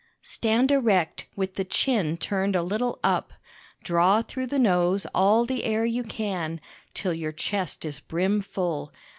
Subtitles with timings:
[0.23, 3.33] Stand erect, with the chin turned a little up.
[3.83, 6.59] Draw through the nose all the air you can,
[6.95, 8.91] till your chest is brimful.